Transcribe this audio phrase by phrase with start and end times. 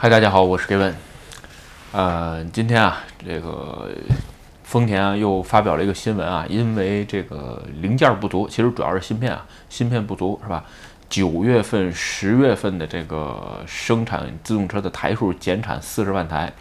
[0.00, 0.92] 嗨，大家好，我是 Kevin。
[1.90, 3.90] 呃，今天啊，这个
[4.62, 10.62] 丰田啊又发表了一个新闻啊，因为这个零件不足，其实主要是芯片啊，芯片不足是吧？
[11.08, 16.52] 九月份、十月份的这个生产自动车的台数减产四十万台，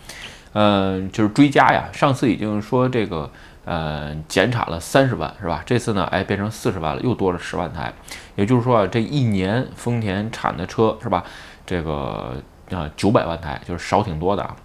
[0.54, 1.89] 嗯，就是追加呀。
[1.93, 3.29] 上次已经说这个
[3.65, 5.61] 呃减产了三十万是吧？
[5.63, 7.93] 这次呢，哎变成四十万了，又多了十万台。
[8.35, 11.23] 也就是说啊，这一年丰田产的车是吧？
[11.67, 12.33] 这个。
[12.71, 14.55] 啊，九百万台就是少挺多的啊，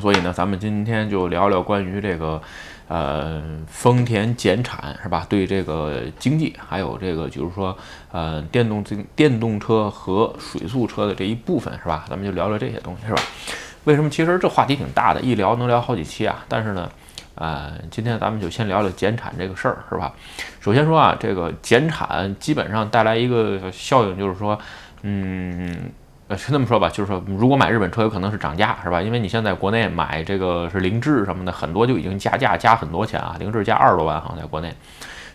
[0.00, 2.42] 所以呢，咱们今天就聊聊关于这个，
[2.88, 5.24] 呃，丰田减产是吧？
[5.28, 7.76] 对这个经济，还有这个就是说，
[8.10, 12.04] 呃，电动自电动车和水速车的这一部分是吧？
[12.08, 13.22] 咱们就聊聊这些东西是吧？
[13.84, 14.10] 为什么？
[14.10, 16.44] 其实这话题挺大的，一聊能聊好几期啊。
[16.48, 16.90] 但是呢，
[17.36, 20.12] 呃，今天咱们就先聊聊减产这个事儿是吧？
[20.60, 24.58] 首先说啊，这个减产基本上带来一个效应，就是说，
[25.02, 25.92] 嗯。
[26.26, 29.02] 呃，是这么说吧，就是说，如果买日本车，有可能是涨价，是吧？
[29.02, 34.72] 因为你现在国内买这个是凌志什么的，很多就已经加价加很多钱啊，凌志加二十多万，好像在国内。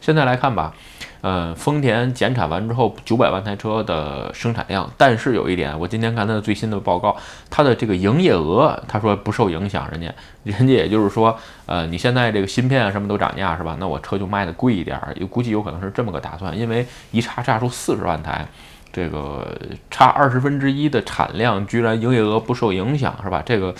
[0.01, 0.73] 现在来看吧，
[1.21, 7.15] 呃，丰田减产完之后，九百万台车的生产量，但是有一点，我今天看它的最新的报告，
[7.51, 10.11] 它的这个营业额，他说不受影响，人家，
[10.43, 11.37] 人家也就是说，
[11.67, 13.77] 呃，你现在这个芯片啊什么都涨价，是吧？
[13.79, 18.47] 那我车就卖的贵一点，估计有可能是这么个打算，因为一差差出四十万台。
[18.91, 19.57] 这个
[19.91, 23.41] 差二十分之一的产量，居然营业额不受影响，是吧？
[23.45, 23.73] 这个，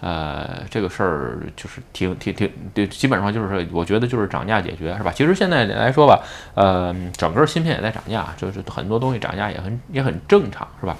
[0.00, 5.12] 呃，这个事儿就是挺挺挺，对，基本上就是我觉得就是涨价解决，是吧？
[5.14, 6.20] 其实现在来说吧，
[6.54, 10.96] 呃，整个芯片也在涨价，就是很多东西涨价也很也很正常，是吧？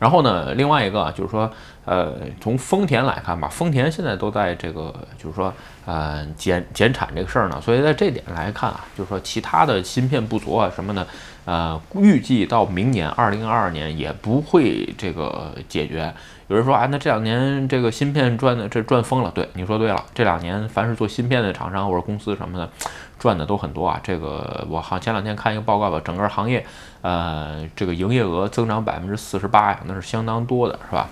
[0.00, 1.50] 然后呢，另外一个就是说，
[1.84, 5.52] 呃，从丰田来看吧，丰田现在都在这个就是说，
[5.84, 11.06] 呃，减减产这个事儿呢，所以在这点来看啊，就是说其他的芯片不足啊什么的。
[11.46, 16.10] 呃，预计到明年二零二二年也不会这个解决。
[16.46, 19.30] 有人说啊，那这两年这个芯片赚的这赚疯了。
[19.30, 22.66] 对，你说对了，这两年凡是做芯片的厂商或者公司什么的，
[23.18, 24.00] 赚的都很多啊。
[24.02, 26.64] 这个我好前两天看一个报告吧，整个行业
[27.02, 31.10] 呃这个营业额增长百分之四十八呀，那是相当多的，是吧？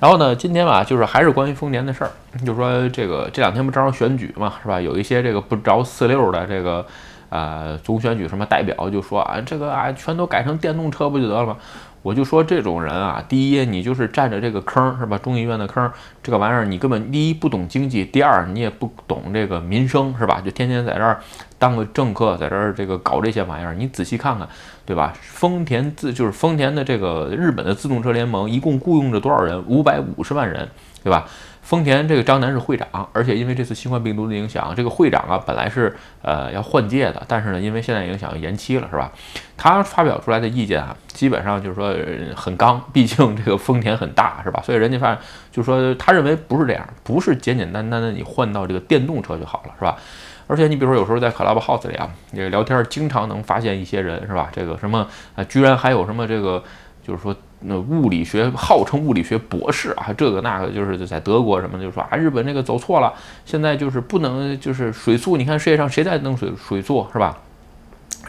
[0.00, 2.10] 然后呢，今天吧，就是还是关于丰田的事儿，
[2.44, 4.80] 就说这个这两天不正好选举嘛，是吧？
[4.80, 6.86] 有一些这个不着四六的这个。
[7.30, 11.56] 呃，总选举什么代表就说啊，这个啊，全都改成电动车不就得了吗？
[12.02, 15.18] 我就说这种人啊，第一，你就是占着这个坑是吧？
[15.20, 15.90] 众议院的坑，
[16.22, 20.40] 这个玩意儿你根本第一不懂经济，第二你也不懂这个民生是吧？
[20.44, 21.18] 就天天在这儿
[21.58, 24.48] 当个政客，在这儿这个搞这些玩意儿，你仔细看看，
[24.84, 25.14] 对吧？
[25.22, 29.62] 丰田自就是丰田的这个日本的自动车联盟，一共雇佣着多少人？
[29.66, 30.68] 五百五十万人，
[31.02, 31.26] 对吧？
[31.62, 39.10] 丰田这个张楠是会长，而且因为这次新冠病毒的影响，这个会长啊本来是呃要换届的，但是呢，因为现在影响延期了，是吧？
[39.56, 41.96] 他发表出来的意见啊，基本上就是说
[42.36, 44.60] 很刚，毕竟这个丰田很大，是吧？
[44.62, 45.18] 所以人家发现
[45.50, 49.96] 就是说他认为不是这样，不是简简单单的你换到这个电动车就好了，是吧？
[50.46, 54.48] 而且你比如说有时候在 Clubhouse 里啊，这个聊天经常能发现一些人，是吧？
[54.52, 56.62] 这个什么啊，居然还有什么这个。
[57.06, 63.12] 就是说，那物理学号称物理学博士啊，这个那个，就是在德国什么，就是说啊，日本那个走错了，
[63.44, 67.36] 现在就是不能，就是水速，你看世界上谁在弄水水速是吧？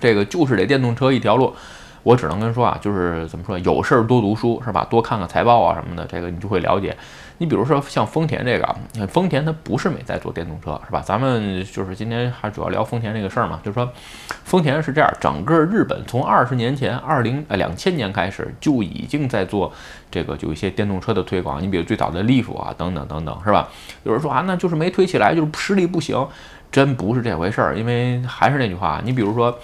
[0.02, 1.54] 这个就是得电动车一条路。
[2.04, 4.86] 我只能跟说啊，就是怎么说，有事儿多读书是吧？
[4.90, 6.98] 多看看财报啊什么的，这个你就会了解。
[7.38, 11.02] 你比如说像丰田这个，丰田它不是没在做电动车是吧？
[11.06, 13.92] 咱们就是今天还主要聊丰田这个事儿嘛，就是说，
[14.44, 19.72] 丰田是这样，整个日本从二十年前二零呃两千年开始就已经在做
[20.10, 21.62] 这个就一些电动车的推广。
[21.62, 23.68] 你比如最早的利弗啊等等等等是吧？
[24.04, 26.28] 有人说啊，那就是没推起来，就是实力不行，
[26.72, 27.78] 真不是这回事儿。
[27.78, 29.58] 因为还是那句话，你比如说。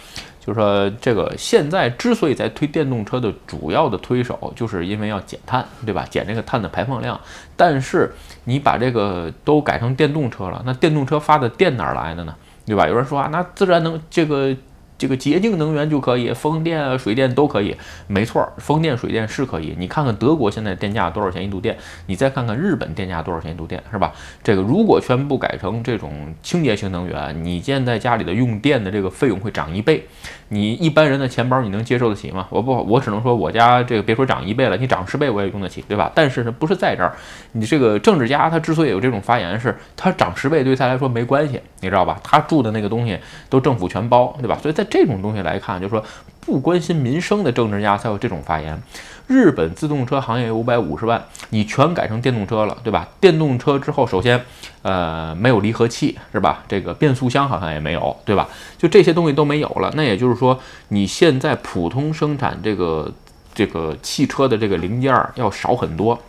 [0.52, 6.06] 就是说，这个现在之所以在推电动车的主要的推手，就是因为要减碳，对吧？
[6.10, 7.20] 减这个碳的排放量。
[7.56, 8.12] 但是
[8.44, 12.36] 你把这个都改成电动车了，那电动车发的电哪来的呢？
[12.66, 12.88] 对吧？
[12.88, 14.56] 有人说啊，那自然能这个。
[15.02, 17.76] 这个洁净能源就可以，风电啊、水电都可以，
[18.06, 19.74] 没错，风电、水电是可以。
[19.80, 21.76] 你看看德国现在电价多少钱一度电，
[22.06, 24.14] 你再看看日本电价多少钱一度电，是吧？
[24.44, 30.06] 这个如果全部改成这种清洁型能源，你现在家里的用电的这个费用会涨一倍，
[30.50, 32.46] 你一般人的钱包你能接受得起吗？
[32.52, 36.12] 我不，我只能说我家这个别说涨一倍了，你涨十倍我也用得起，对吧？
[36.14, 37.12] 但是呢，不是在这儿，
[37.54, 42.20] 你这个政治家他之所以有这种发言，是他涨十倍对他来说没关系，你知道吧？
[42.24, 43.18] 他住的那个东西
[43.50, 44.58] 都政府全包，对吧？
[44.62, 46.04] 所以在这种东西来看，就是说
[46.42, 48.80] 不关心民生的政治家才有这种发言。
[49.28, 53.08] 日本自动车行业有五百五十万，你全改成电动车了，对吧？
[53.22, 54.44] 电动车之后，首先，
[54.82, 56.64] 呃，没有离合器，是吧？
[56.68, 58.50] 这个变速箱好像也没有，对吧？
[58.78, 59.90] 就这些东西都没有了。
[59.96, 60.60] 那也就是说，
[60.90, 63.10] 你现在普通生产这个
[63.54, 66.20] 这个汽车的这个零件要少很多。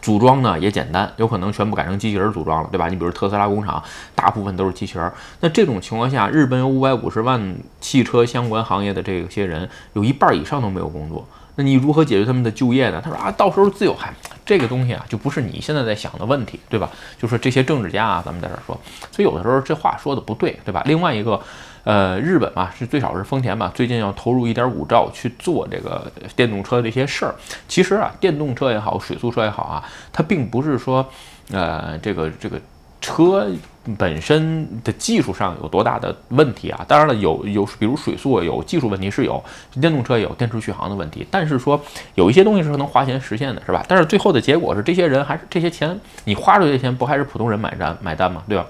[0.00, 2.88] 组装呢也简单，有可能全部改成机器人组装了，对吧？
[2.88, 3.82] 你比如特斯拉工厂，
[4.14, 5.12] 大部分都是机器人。
[5.40, 11.26] 那这种情况下，日本有五百五十万汽车相关行业的这些人，有一半以上都没有工作。
[11.56, 13.00] 那你如何解决他们的就业呢？
[13.02, 14.14] 他说啊，到时候自由还
[14.46, 16.88] 这个东西啊，就不是你现在在想的问题，对吧？
[17.20, 18.78] 就说这些政治家啊，咱们在这儿说，
[19.10, 20.82] 所以有的时候这话说的不对，对吧？
[20.86, 21.40] 另外一个。
[21.88, 27.34] 呃，日本嘛，是最少是丰田嘛，最近要投入一点五兆去做这个电动车的这些事儿。
[27.66, 29.82] 其实啊，电动车也好，水速车也好啊，
[30.12, 31.08] 它并不是说，
[31.50, 32.60] 呃，这个这个
[33.00, 33.50] 车
[33.96, 36.84] 本身的技术上有多大的问题啊。
[36.86, 39.42] 当然了，有有，比如水速有技术问题是有，
[39.80, 41.26] 电动车也有电池续航的问题。
[41.30, 41.80] 但是说
[42.16, 43.82] 有一些东西是能花钱实现的，是吧？
[43.88, 48.42] 但是最后的结果是，这些人还是这些钱，你花出去的钱不还是普通人买单买单吗？
[48.46, 48.66] 对吧？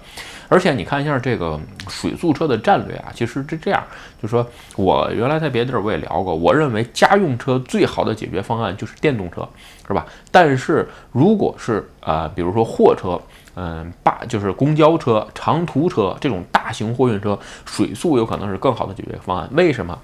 [0.49, 3.83] 而且你看一下这个水速车的战略啊，其实是这样，
[4.21, 4.47] 就是说
[4.77, 9.47] 我原来在别的地儿我也聊过，我认为家用车最好的解决方案就是电动车，
[9.87, 10.07] 是吧？
[10.31, 13.21] 但是如果是呃，比如说货车，
[13.57, 19.49] 嗯，大就是公交车、长途车这种大型货运车，水速有可能是更好的解决方案。
[19.53, 19.99] 为什么？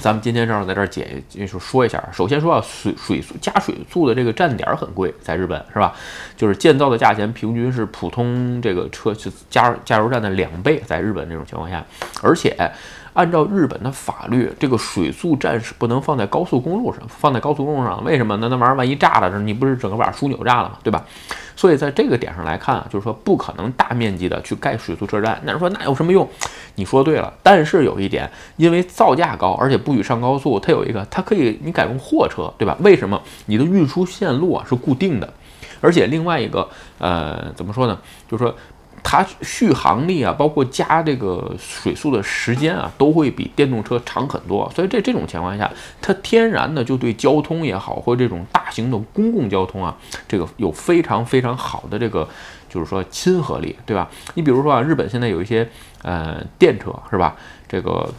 [0.00, 2.02] 咱们今天正好在这儿解，就是说一下。
[2.12, 5.94] 首先说啊，水水速加水速的这个站点很贵，在日本是吧？
[6.36, 11.84] 就是建造的价钱平均是普通这个车去加加油站的两倍，在日本这种情况下，
[12.22, 12.56] 而且
[13.12, 18.36] 按照日本的法律，这个水速站是不能放在高速公路上，放在高速公路上，为什么？
[18.38, 20.78] 那那玩意儿万一炸了，你不是整个把枢纽炸了吗？
[20.82, 21.04] 对吧？
[21.56, 25.40] 所以在这个点上来看啊，就是说不可能大面积的去盖水速车站。
[25.44, 26.28] 那人说那有什么用？
[26.74, 32.76] 你说对了，但是有一点，因为造价高，而且不许上高速，它有一个，它可以你改用货车，对吧？
[32.80, 33.20] 为什么？
[33.46, 35.32] 你的运输线路啊是固定的，
[35.80, 36.68] 而且另外一个，
[36.98, 37.98] 呃，怎么说呢？
[38.30, 38.54] 就是说。
[39.06, 44.68] 它续航力啊，包括加这个水速的时间啊，都会比电动车长很多。
[44.74, 45.70] 所以在这种情况下，
[46.00, 49.94] 它天然的就对交通也好，或这种大型的公共交通啊，
[50.26, 52.26] 这个有非常非常好的这个，
[52.68, 54.10] 就是说亲和力，对吧？
[54.32, 55.68] 你比如说啊，日本现在有一些
[56.02, 57.36] 呃电车，是吧？
[57.68, 58.10] 这个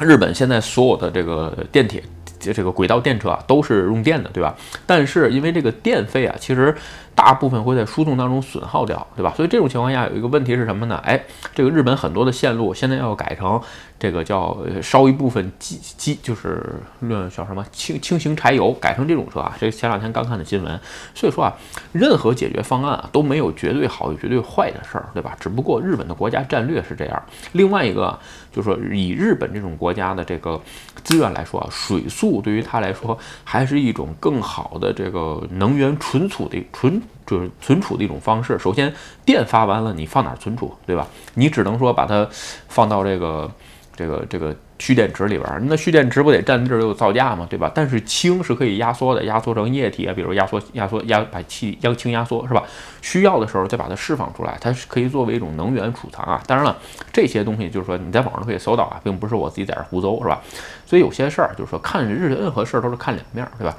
[0.00, 2.02] 日本现在所有的这个电铁。
[2.38, 4.54] 这这个轨道电车啊，都是用电的，对吧？
[4.86, 6.74] 但是因为这个电费啊，其实
[7.14, 9.32] 大部分会在输送当中损耗掉，对吧？
[9.36, 11.00] 所以这种情况下有一个问题是什么呢？
[11.04, 11.22] 哎，
[11.54, 13.60] 这个日本很多的线路现在要改成。
[13.98, 16.62] 这个叫烧一部分机机，就是
[17.00, 19.56] 论叫什么轻轻型柴油，改成这种车啊。
[19.58, 20.78] 这前两天刚看的新闻，
[21.14, 21.52] 所以说啊，
[21.90, 25.36] 任何解决方案啊都没有绝对好与绝对坏的事儿，对吧？
[25.40, 27.22] 只不过日本的国家战略是这样。
[27.52, 28.16] 另外一个
[28.52, 30.60] 就是说，以日本这种国家的这个
[31.02, 38.56] 资源来说啊，水速对于它来说还是一种更好的这个能源存储的存就是存储的一种方式。
[38.60, 41.04] 首先，电发完了，你放哪儿存储，对吧？
[41.34, 42.28] 你只能说把它
[42.68, 43.50] 放到这个。
[43.98, 44.54] 这个这个。
[44.80, 47.68] 蓄电池里边，那蓄电池不得占地儿有造价嘛，对吧？
[47.74, 52.62] 但是氢是可以压缩的，压缩成液体啊，比如压缩压缩压把气压氢压缩是吧？
[53.02, 56.40] 需要的时候再把它释放出来，它是可以作为一种能源储藏啊。
[56.46, 56.78] 当然了，
[57.12, 60.40] 这些东西就是说你在网上可以搜到啊，并不是我自己在这胡诌是吧？
[60.86, 63.76] 所以有些事儿就是说看日任何事儿都是看两面儿，对吧？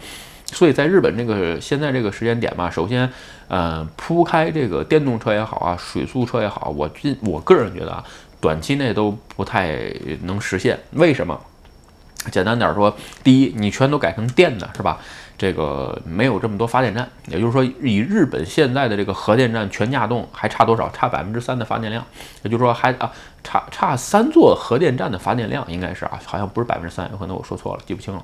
[0.47, 3.09] 所以在日本这个现在这个时间点嘛，首先，
[3.47, 8.03] 呃，铺开这个电动车也好啊，水速车也好，我今我个人觉得啊。
[8.39, 9.77] 短期内都不太
[10.23, 11.39] 能实现，为什么？
[12.31, 14.99] 简单点说，第一，你全都改成电的，是吧？
[15.37, 20.89] 这个没有这么多发电站，也就是说，以日本现在的这个核电站全架动还差多少？
[20.89, 22.05] 差百分之三的发电量，
[22.43, 23.09] 也就是说还啊
[23.43, 28.21] 差差三座核电站的发电量应该是啊，好像不是百分之三，有可能我说错了，记不清了。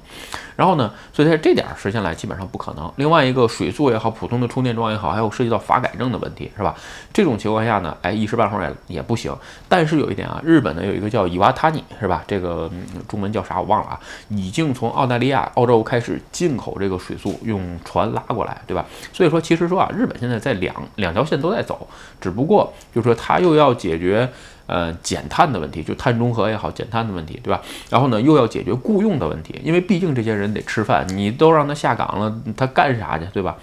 [0.55, 2.91] 然后呢，所以在这点儿实现来基本上不可能。
[2.95, 6.75] 另外一个水速也好，普通的充电桩也好，还有涉及到法改正的问题，是吧？
[7.13, 9.31] 这种情况下呢，哎，一时半会儿也也不行。
[9.69, 12.23] 但是有一点啊，日本呢有一个叫伊瓦塔尼，是吧？
[12.27, 12.69] 这个
[13.07, 16.95] 中文叫啥我忘了啊，已经从澳大利亚、澳洲开始进口这个。
[17.05, 18.83] 水速用船拉过来，对吧？
[19.13, 21.87] 所以说，其实说啊，日本现在在两两条线都在走，
[22.19, 24.27] 只不过就是说，它又要解决
[24.67, 27.61] 呃减碳的问题，就碳中和也好，减碳的问题，对吧？
[27.89, 33.55] 然后呢，又要解决雇佣的问题，因为毕竟这些人得吃饭，你都让他下岗了，他干啥去，对吧？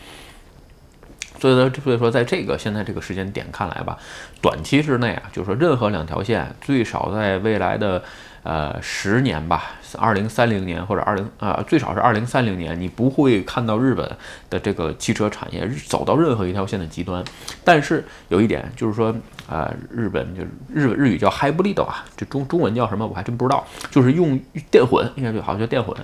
[1.40, 3.98] 所以呢，所以说，在这个现在这个时间点看来吧，
[4.40, 8.00] 短期之内啊，就是说，任何两条线，最少在未来的
[8.42, 9.72] 呃十年吧。
[9.98, 14.10] 二零三零年或者二零啊，最少是二零三零年，你不会看到日本
[14.48, 17.22] 的这个汽车产业走到任何一条线的极端。
[17.62, 19.14] 但是有一点就是说，
[19.46, 25.94] 啊，日本就是日日语叫 hybrid 啊，这中中文叫什么我还真不知道，就是用电混，应该就好像叫电混。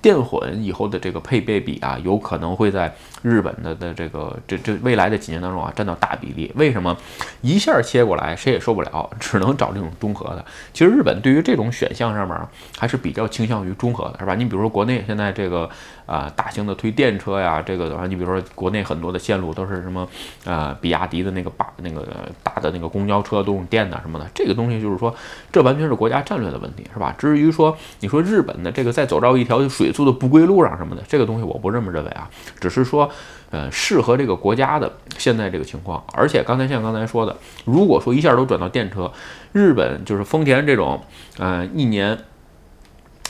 [0.00, 6.50] 电混以后的这个配备比啊，有可能会在日本的的这个这这未来的几年当中啊，占到大比例。
[6.54, 6.96] 为什么？
[7.42, 10.42] 一下切过来谁也受不了，只能找这种综合的。
[10.72, 12.34] 其实日本对于这种选选项上面
[12.78, 14.34] 还是比较倾向于中和的，是吧？
[14.34, 15.68] 你比如说国内现在这个
[16.06, 20.08] 啊大型的推电车呀，这个的话，你比如说国内很多的线路都是什么
[20.46, 22.06] 啊比亚迪的那个把那个
[22.42, 25.14] 大的那个公交车都用电的什么的，这个东西就是说
[25.52, 27.14] 这完全是国家战略的问题，是吧？
[27.18, 33.10] 至于说你说日本的这个在走到一条水速的不归路上什么的，这个东西我不这么认为啊，只是说。
[33.54, 39.08] 呃，适合这个国家的现在这个情况，而且刚才像刚才说的，如果说一下都转到电车，
[39.52, 41.00] 日本就是丰田这种，
[41.38, 42.18] 呃，一年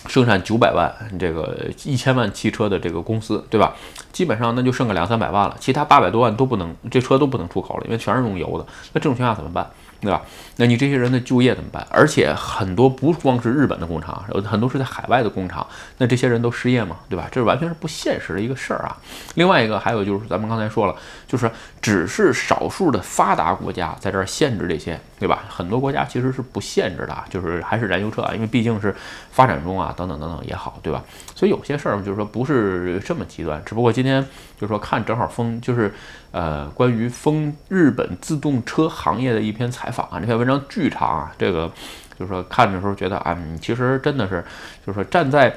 [0.07, 3.75] 生产九百万这个一千万汽车的这个公司，对吧？
[4.13, 8.65] 基本上那就剩个两三百万了，其他八百多万都不能，这车都不能出口了，因为全是用油的。
[8.95, 9.69] 那这种情况下怎么办？
[10.05, 10.23] 对吧？
[10.57, 11.85] 那你这些人的就业怎么办？
[11.91, 15.67] 而且很多不光是日本的工厂，有很多是在海外的工厂，
[15.99, 16.99] 那这些人都失业吗？
[17.09, 17.27] 对吧？
[17.33, 18.97] 这完全是不现实的一个事儿啊。
[19.35, 20.95] 另外一个还有就是咱们刚才说了，
[21.27, 25.45] 就是只是少数的发达国家在这儿限制这些，对吧？
[25.49, 28.95] 很多国家其实是不限制的，就是还是燃油车啊，因为毕竟是
[29.33, 31.03] 发展中啊，等等等等也好，对吧？
[31.35, 34.23] 所以有些事儿就是说不是这么极端，只不过今天
[34.61, 35.93] 就是说看正好风就是。
[36.35, 41.71] 呃，关于风日本自动车行业的一篇采访啊，这篇文章巨长啊，这个
[42.19, 44.45] 就是说看的时候觉得啊，其实真的是，
[44.85, 45.55] 就是说站在。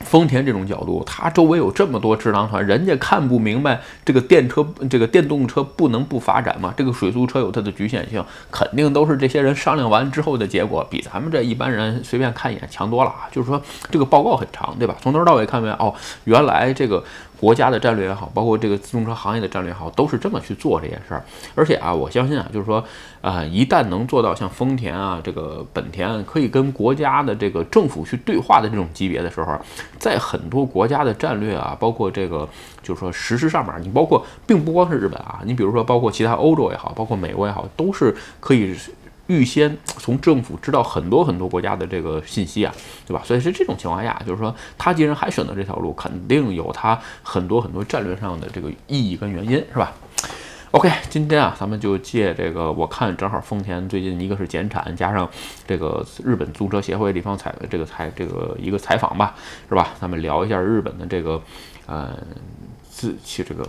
[0.00, 6.74] 丰田这种角度，它周围有这么多智囊团，人家看不明白这个电车、这个电动车不能不发展嘛？
[6.76, 13.24] 这个水速车有它的局限性，肯定都是这些人商量完之后的结果，比咱们这一般人随便看一眼强多了啊！
[13.32, 13.58] 就是说，
[13.90, 14.94] 这个报告很长，对吧？
[15.00, 15.94] 从头到尾看没，哦，
[16.24, 17.02] 原来这个
[17.40, 21.24] 国家的战略也好，包括这个自动车行业的战略也好，都是这么去做这件事儿。
[21.54, 22.84] 而且啊，我相信啊，就是说。
[23.22, 29.58] 啊，一旦能做到像丰田啊，这个本田可以跟国家的这个政府去对话的这种级别的时候，
[29.98, 32.48] 在很多国家的战略啊，包括这个
[32.84, 38.72] 就是说实施上面，你包括并不光是日本啊，你比如说包括其他欧洲也好，包括美国也好，都是可以
[39.28, 42.72] 预先从政府知道很多很多国家的这个信息啊，
[43.06, 43.22] 对吧？
[43.24, 49.92] 所以是这种情况下，就是说他既然还选择这条路，肯定有他很多很多战略上的这个意义跟原因，是吧
[50.72, 55.28] ？OK，今天啊，咱们就借这个，我看正好丰田最近一个是减产，加上
[55.66, 59.34] 这个日本租车协会地方采这个采这个一个采访吧，
[59.68, 59.94] 是吧？
[60.00, 61.40] 咱们聊一下日本的这个
[61.86, 62.16] 呃
[62.88, 63.66] 自去这个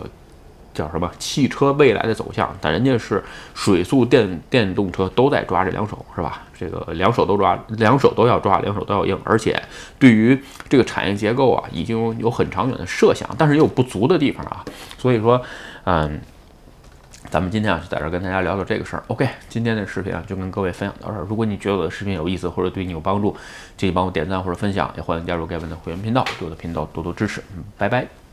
[0.77, 6.43] 叫什么汽车未来的走向，但人家是水速电电动车都在抓这两手，是吧？
[6.57, 9.59] 这个两手都抓，两手都要抓，两手都要硬，而且
[9.97, 14.63] 对于这个产业结构啊，已经有很长远的设想，但是也有不足的地方啊，
[14.97, 15.41] 所以说，
[15.85, 16.21] 嗯。
[17.29, 19.03] 咱们今天啊就在这跟大家聊聊这个事儿。
[19.07, 21.25] OK，今天的视频啊就跟各位分享到这儿。
[21.27, 23.35] 如果你觉得我的视频有意思或者对你有帮助，
[23.75, 27.41] 记得帮我点赞或者分享，也欢迎加入盖文的会员频道，对我的频道多多支持。
[27.53, 28.26] 嗯，拜拜。